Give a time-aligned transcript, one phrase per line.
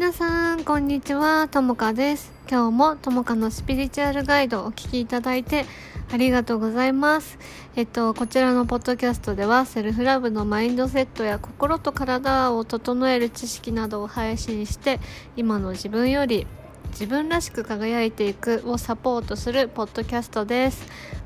[0.00, 1.46] 皆さんこんにちは。
[1.46, 2.32] ともかです。
[2.50, 5.66] 今日もともかのスピリチュアルガイドをお聞きいただいて
[6.10, 7.38] ありがとうございます。
[7.76, 15.00] えっとこちらのポッドキャストではセルフラブのマインドセットや心と体を整える知識などを配信して
[15.36, 16.46] 今の自分より
[16.92, 20.82] 自分らしく輝いていくをサポートするポッドキャストです。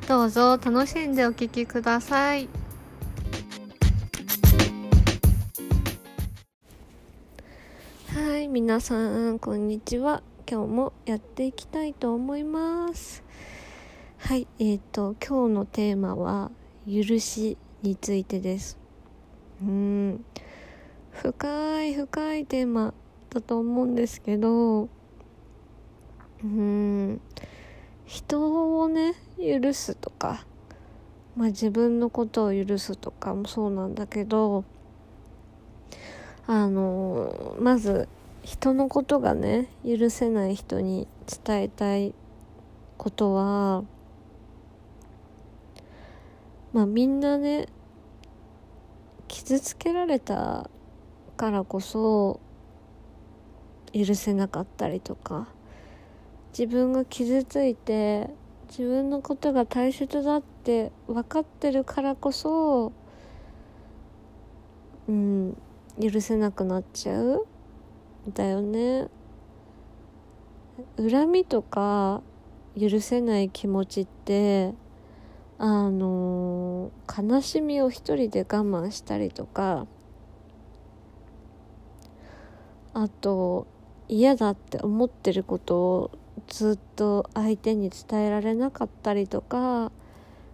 [0.09, 2.64] どうぞ楽しんでお聴きください。
[8.45, 10.23] い皆さんこんにちは。
[10.47, 13.25] 今日もやっていきたいと思います。
[14.19, 16.51] はいえっ、ー、と今日のテーマは
[16.87, 18.79] 許しについてです。
[19.63, 20.25] うん。
[21.11, 22.93] 深い深いテーマ
[23.31, 24.91] だと思うんですけど
[26.43, 27.21] うん。
[28.05, 30.45] 人をね許すとか、
[31.35, 34.65] まあ、自分のことを許すとかもそうなんだけど
[36.47, 38.07] あのまず
[38.45, 41.09] 人のことがね許せない人に
[41.45, 42.15] 伝えたい
[42.99, 43.85] ことは
[46.75, 47.69] まあみんなね
[49.29, 50.69] 傷つけられた
[51.39, 52.39] からこそ
[53.95, 55.49] 許せなかったりとか
[56.51, 58.29] 自分が傷ついて
[58.69, 62.93] 自分のことが大切だって分かってるからこそ
[65.09, 65.57] うん
[65.99, 67.47] 許せなくなっちゃう。
[68.33, 69.09] だよね。
[70.97, 72.23] 恨みとか
[72.79, 74.75] 許せない気持ちって
[75.59, 79.87] あの悲しみを一人で我慢したりとか
[82.93, 83.67] あと
[84.09, 86.11] 嫌だって思ってることを
[86.49, 89.93] ずっと相手に伝えられなかったりとか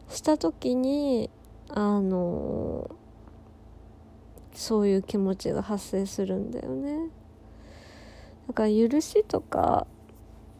[0.08, 1.30] した時に
[1.68, 2.90] あの
[4.52, 7.08] そういう気持ちが発生するんだよね。
[8.48, 9.86] だから許しとか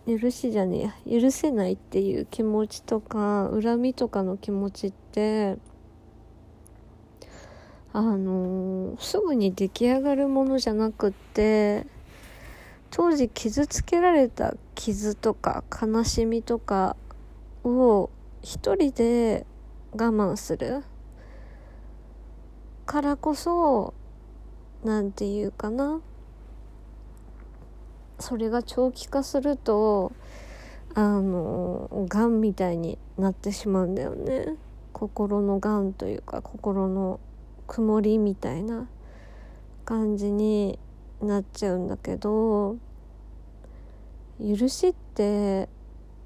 [0.06, 5.56] 許しじゃねえ許せないっていう気持ちとか恨みとかの気持ちって
[7.92, 11.86] あのー、すぐに出来上がるものじゃなくって
[12.90, 16.96] 当時傷つけられた傷とか悲しみとか
[17.64, 18.10] を
[18.42, 19.46] 一人で
[19.92, 20.82] 我慢する。
[22.86, 23.94] からこそ
[24.82, 26.00] 何て言うかな。
[28.20, 30.12] それが長期化すると
[30.94, 34.56] あのがんみたいになってしまうんだよね。
[34.92, 37.20] 心のがんというか心の
[37.66, 38.88] 曇りみたいな
[39.84, 40.78] 感じに
[41.22, 42.76] なっちゃうんだけど
[44.40, 45.68] 許しって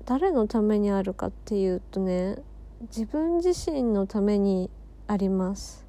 [0.07, 2.37] 誰のためにあるかっていうとね
[2.83, 4.71] 自分自身のために
[5.07, 5.87] あります。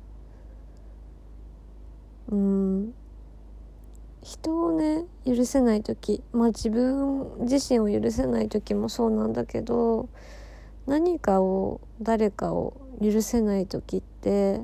[2.29, 2.93] うん。
[4.25, 10.09] 人をね許せない時まあ自分自身を許せない時もそうなんだけど
[10.87, 14.61] 何かを誰かを許せない時って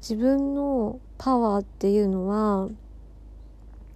[0.00, 2.68] 自分のパワーっていうのは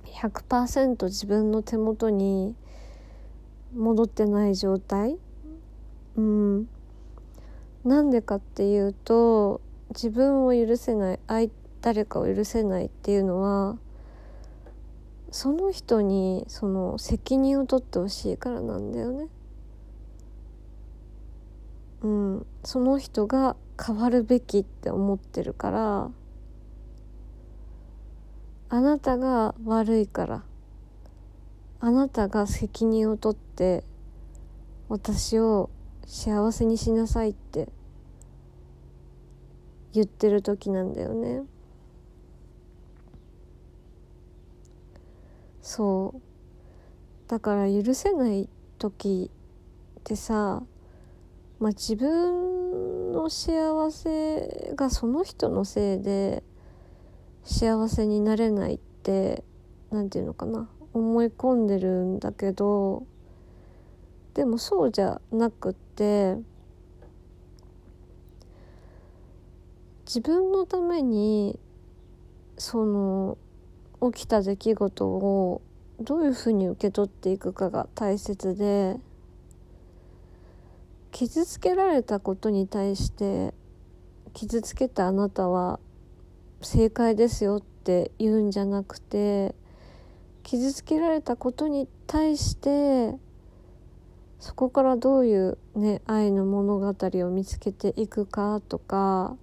[0.05, 2.57] 100%自分の手元に
[3.73, 5.17] 戻ってない状態。
[6.17, 6.69] うん。
[7.85, 9.61] なんでかっていうと
[9.91, 11.51] 自分を許せない
[11.83, 13.79] 誰かを許せないっていうのは
[15.31, 19.29] その人にその責任を取ってほしいからなんだよね。
[22.03, 26.11] うん、その人が変わるべきって思ってるから
[28.69, 30.43] あなたが悪いから
[31.81, 33.85] あなたが責任を取って
[34.89, 35.71] 私を
[36.07, 37.69] 幸せにしなさいって
[39.93, 41.43] 言ってる時なんだよね
[45.67, 46.21] そう。
[47.29, 49.33] だから許せない時
[49.99, 50.63] ってさ
[51.59, 56.45] まあ自分の幸せがその人のせいで
[57.43, 59.43] 幸せになれないって
[59.91, 63.05] 何て言うのかな思い込んでるんだけど
[64.35, 66.37] でもそうじゃなくって
[70.05, 71.59] 自分のために
[72.57, 73.37] その
[74.13, 75.63] 起きた出来事を
[76.01, 78.97] どういうふうに受け取っていくかが大切で
[81.11, 83.55] 傷つけられたことに対して
[84.35, 85.81] 傷つけたあなたは
[86.61, 89.55] 正解ですよって言うんじゃなくて
[90.43, 93.17] 傷つけられたことに対して
[94.39, 96.95] そこからどういうね愛の物語
[97.27, 99.37] を見つけていくかとか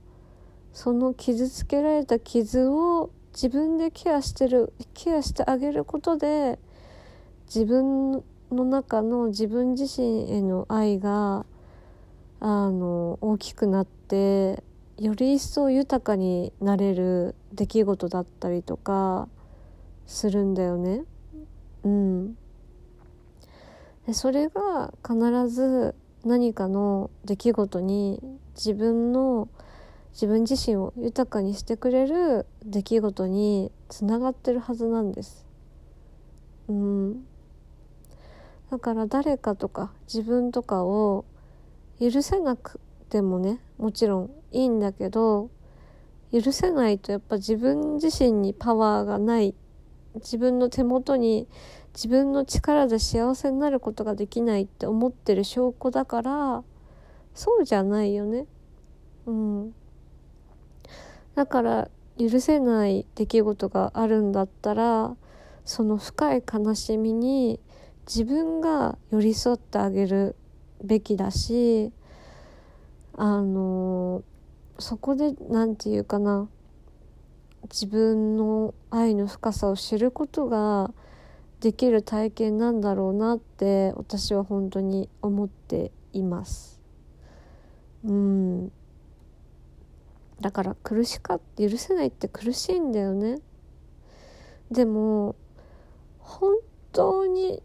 [0.72, 6.60] その傷つけられた傷を自分でケアしてるケアしてあげることで
[7.48, 11.46] 自分の中の自分自身への愛が
[12.40, 14.64] あの大きくなって
[14.98, 19.28] より一層豊かになれる出来事だったりとか
[20.06, 21.04] するんだよね。
[21.84, 22.38] うん、
[24.06, 28.22] でそれが必ず何かの出来事に
[28.56, 29.50] 自分の
[30.14, 35.46] 自分自身を豊かにしてくれる出来事につながってるはずなんです。
[36.68, 37.26] うん、
[38.72, 41.26] だから誰かとか自分とかを
[42.00, 42.80] 許せなく
[43.10, 45.50] てもねもちろんいいんだけど
[46.32, 49.54] 許せないとやっぱ自分自身にパワーがない
[50.16, 51.48] 自分の手元に
[51.94, 56.64] 自分の力で幸せになることができないって思ってる証拠だから
[57.34, 58.46] そうじゃないよね。
[59.26, 59.76] うん。
[61.36, 65.16] だから許せない出来事があるんだったら
[65.66, 67.60] その深い悲しみに
[68.08, 70.36] 自分が寄り添ってあげる
[70.84, 71.92] べきだし
[73.16, 74.24] あの
[74.80, 76.50] そこで何て言うかな
[77.64, 80.92] 自分の愛の深さを知ることが
[81.62, 86.82] できる体験なんだろうなって私は本当に思っています。
[88.04, 88.72] うん
[90.44, 93.40] だから苦しかって許せないって苦しいんだよね。
[94.70, 95.38] でも
[96.20, 96.58] 本
[96.92, 97.64] 当に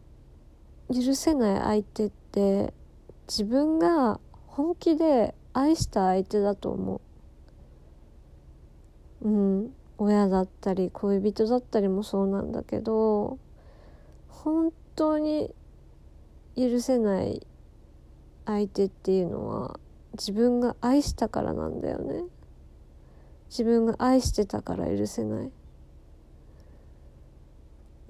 [0.89, 2.73] 許せない相手って
[3.27, 7.01] 自分が本気で愛した相手だと思
[9.23, 9.29] う。
[9.29, 13.41] うん、親だったり恋人だったりもそうなんだけど
[14.29, 15.53] 本当に
[16.57, 17.45] 許せない
[18.47, 19.81] 相手っていうのは
[20.13, 22.23] 自分が愛したからなんだよね
[23.49, 25.51] 自分が愛してたから許せない。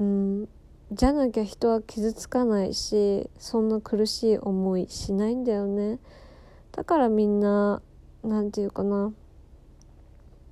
[0.00, 0.49] うん。
[0.90, 5.99] じゃなきゃ人は傷つかないしそんな苦しい思いしないんだよね。
[6.73, 7.82] だからみんな
[8.23, 9.12] 何て言うかな。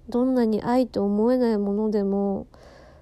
[0.08, 2.46] どんなに愛と思えないものでも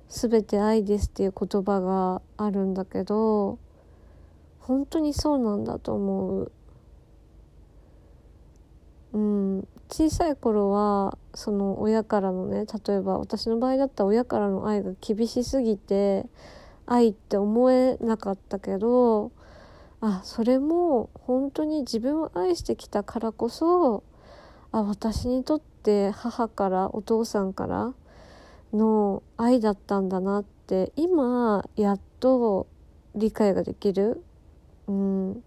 [0.09, 3.59] 全て愛ですっていう言葉があるんだけど
[4.59, 6.53] 本当にそうなんだと思う。
[9.13, 16.27] うん、小さい頃はその親からのね例えば私の場合だったら親からの愛が厳しすぎて
[16.87, 19.33] 愛って思えなかったけど
[20.01, 24.05] あそれも本当に自分を愛してきたからこそ
[24.73, 27.95] あ私にとって母からお父さんから
[28.73, 32.67] の愛だったんだなって今やっと
[33.15, 34.23] 理解ができる。
[34.89, 35.45] うん、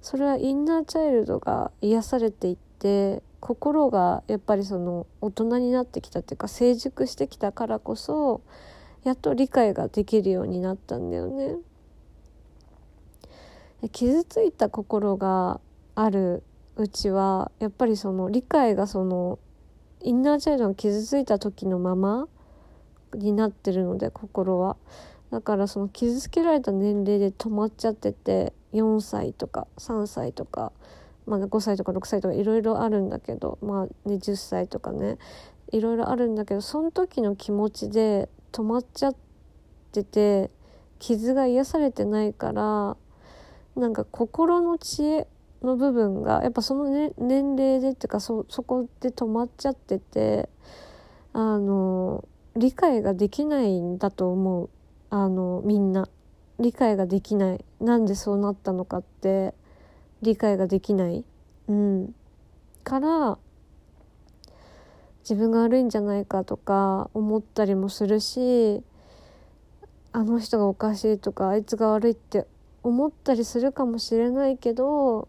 [0.00, 8.42] それはインナーチャイルドが癒されていって心がやっぱりその大人になってきたっていうか成熟してきたからこそ
[9.02, 11.56] やっと理解ができるようになったんだよね。
[13.92, 15.58] 傷ついた心が
[15.94, 16.42] ある
[16.76, 19.38] うちはやっぱりその理解がその
[20.02, 22.28] インナーチャイルドが傷ついた時のまま
[23.14, 24.76] になってるので心は
[25.30, 30.72] だからその傷つけられた年齢で止まっちゃってて4歳とか3歳とか、
[31.30, 35.16] まあ、5歳とか6歳とかいろいろあるんだけど、まあね、10歳とかね
[35.70, 39.16] いろいろあるんだけどその時の気持ちで止まっちゃっ
[39.92, 40.50] てて
[40.98, 42.96] 傷が癒されてないから
[43.76, 45.28] なんか心の知恵
[45.62, 50.48] の部分がやっぱその、ね、年齢でっていうかそそこで止まっちゃってて
[51.32, 52.24] あの
[52.56, 54.70] 理解ができないんだと思う。
[55.10, 56.08] あのみんな。
[56.58, 57.64] 理解ができない。
[57.80, 59.54] なんでそうなったのかって。
[60.22, 61.24] 理解ができない。
[61.68, 62.14] うん。
[62.84, 63.38] から
[65.20, 68.82] 自分が悪いんじゃないかとか思ったりもするし
[70.12, 72.46] あの人がおかしいとかあいつが悪いって
[72.82, 75.28] 思ったりするかもしれないけど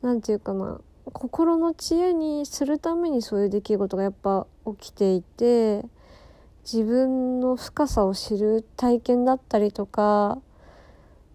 [0.00, 0.80] 何て言うかな
[1.12, 4.46] 心の知恵にするためにそういう出来事がやっぱ
[4.78, 5.82] 起きていて
[6.62, 10.38] 自分の深さを知る体験だったりとか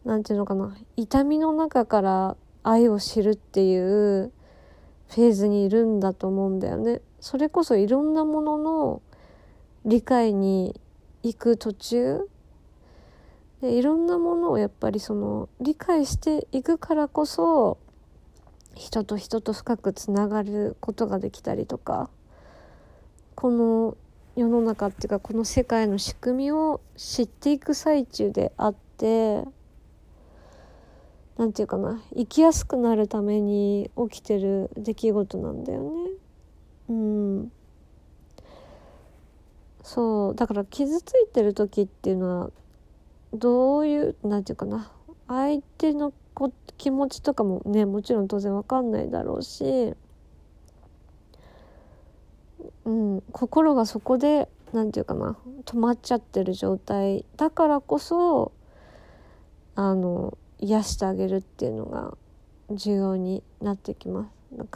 [0.05, 4.31] 何て言うのかな痛みの中から愛を知るっていう
[5.09, 7.01] フェーズにいるんだと思うんだよね。
[7.19, 9.01] それこそいろんなものの
[9.85, 10.79] 理解に
[11.23, 12.29] 行く途中
[13.61, 17.77] でいろんなものをやっぱりその理解していくからこそ
[18.75, 22.09] 人と人と深くつながることができたりとか
[23.35, 23.97] この
[24.35, 29.43] 世の中っていうかこの世界の仕組みを知っていく最中であって
[31.37, 36.11] 何て言うかな生きやすくなるために起きてる出来事なんだよね。
[36.89, 37.51] うん
[39.83, 42.51] そうだから傷ついてる時っていうのは
[43.33, 44.91] どういう何て言うかな
[45.27, 49.93] 相手のこ気持ちとかもねもちろん当然わかんないだろうし、
[52.85, 58.51] うん、心がそこで何て言うかな止まっちゃってる状態だからこそ
[59.75, 62.17] あの癒してあげるっていうのが
[62.71, 64.31] 重要になってきます。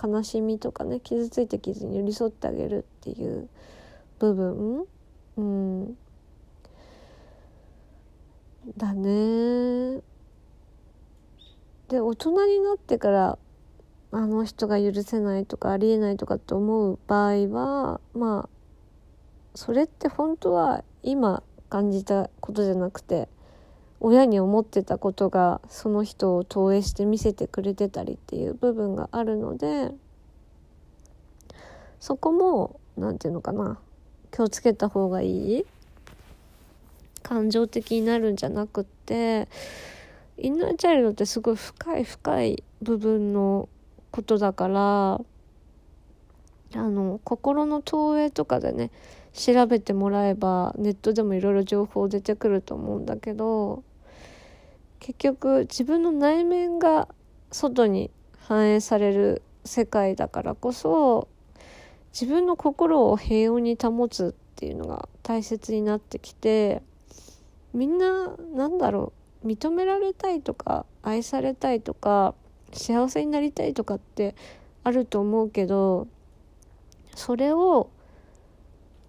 [0.05, 3.47] 悲しみとかね傷ついた傷に寄り添ってあげるっていう
[4.19, 4.85] 部分
[5.37, 5.97] うん
[8.75, 10.01] だね。
[11.87, 13.37] で大人になってから
[14.11, 18.49] あの人が許せないとかありえないとかって思う場合はまあ
[19.55, 23.29] それって本当は今感じたことじゃなくて
[23.99, 29.91] 親に思ってたことがその人を投影して見せてくれてたりっていう部分があるので
[31.99, 33.79] そこも何て言うのかな
[34.31, 35.65] 気をつけた方がいい
[37.23, 39.47] 感情的になるんじゃなくって
[40.37, 43.67] インナーチャイルドってすごい深い深い部分の
[44.11, 45.21] ことだから
[46.75, 48.91] あの心の投影とかでね
[49.37, 53.83] 調べてもらえばネットでもいろいろ情報出てくると思うんだけど
[54.99, 57.07] 結局自分の内面が
[57.51, 61.27] 外に反映される世界だからこそ
[62.13, 66.81] 自分の心を平穏に保つっていうのが大切になってきて
[67.75, 69.13] みんななんだろ
[69.43, 72.33] う認められたいとか愛されたいとか
[72.73, 74.35] 幸せになりたいとかって
[74.83, 76.07] あると思うけど
[77.15, 77.91] それを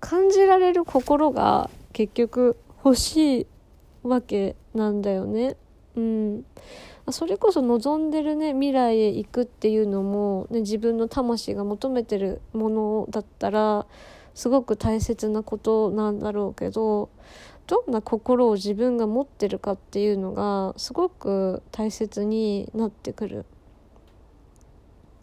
[0.01, 3.47] 感じられる心が結局欲しい
[4.03, 5.57] わけなんだよね。
[5.97, 6.45] うん、
[7.11, 13.87] それこそ望んでるね未来へ行くっていうのも、ね、自分の魂が求めてるものだったら
[14.35, 17.11] すごく大切なことなんだろうけど
[17.67, 23.47] どんな心を自分が持ってるかっていうのがすごく大切になってくる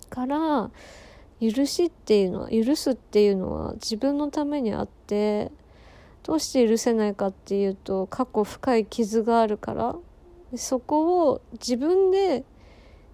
[0.10, 0.70] から
[1.42, 5.52] 許しっていうのは許すっていうのは自分のためにあって
[6.24, 9.96] どうして許せないかっていうと過去深い傷があるから。
[10.58, 12.44] そこを自分で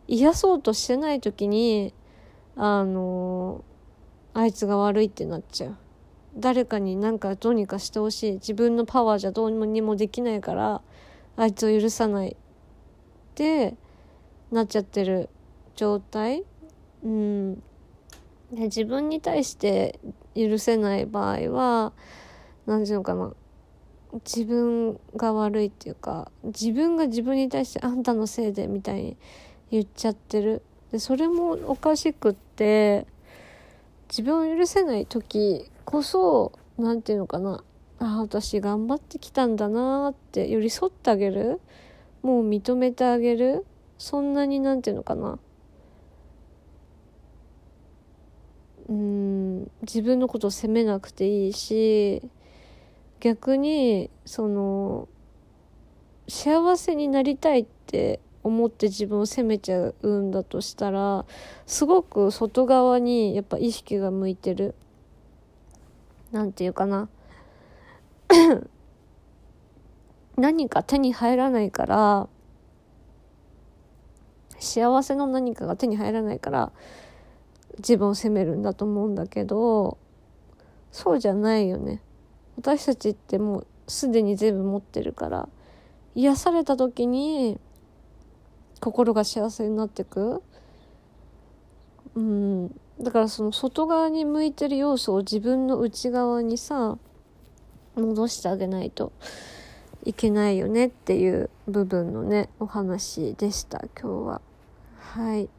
[0.07, 1.93] 癒そうとしてない時に
[2.55, 3.63] あの
[4.33, 5.77] あいつが悪いってなっちゃう。
[6.37, 8.33] 誰かになんかどうにかしてほしい。
[8.33, 10.81] 自分のパワーじゃどうにもできないから
[11.35, 12.35] あいつを許さないっ
[13.35, 13.75] て
[14.51, 15.29] なっちゃってる
[15.75, 16.43] 状態。
[17.03, 17.63] うん。
[18.51, 19.99] で自分に対して
[20.35, 21.93] 許せない場合は
[22.65, 23.33] 何て言うのかな。
[24.25, 29.17] 自分が悪いっていうか自分が自分に対してあんたのせいでみたいに
[29.71, 30.61] 言っちゃってる。
[30.91, 33.07] でそれもおかしくって
[34.09, 37.63] 自分を許せない時こそ何て言うのかな。
[37.99, 41.61] あ私頑張ってきたんだなって寄り添ってあげる。
[42.21, 43.65] もう認めてあげる。
[43.97, 45.39] そんなに何て言うのかな。
[48.91, 52.21] うん自分のことを責めなくていいし
[53.21, 55.07] 逆にその
[56.27, 61.25] 幸せになりたいって思って自分を責めちゃうんだとしたら
[61.65, 64.75] すごく外側にやっぱ意識が向いてる。
[66.31, 67.09] なんていうかな。
[70.37, 72.29] 何か手に入らないから
[74.59, 76.71] 幸せの何かが手に入らないから
[77.77, 79.97] 自分を責めるんだと思うんだけど
[80.91, 82.01] そうじゃないよね。
[82.57, 85.49] 私たちってもうすでに全部持ってるから
[86.15, 87.59] 癒された時に
[88.81, 90.41] 心が幸せになってく。
[92.15, 92.67] うん。
[93.01, 96.97] だからその外側に向いてる要素を自分の内側にさ
[97.95, 99.11] 戻してあげないと
[100.03, 104.41] いけないよねっていう部分のねお話でした今日は。
[104.99, 105.49] はい。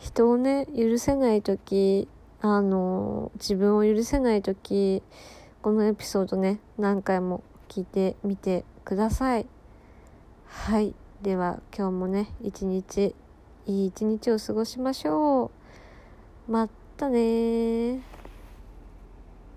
[0.00, 2.08] 人をね許せない時
[2.40, 5.02] あの自分を許せない時
[5.62, 9.46] このエピソードね何回も聞いてみてください。
[10.46, 10.94] はい。
[11.22, 13.14] では今日もね一日
[13.66, 15.50] いい一日を過ごしましょ
[16.48, 16.50] う。
[16.50, 16.66] ま
[16.96, 18.00] たね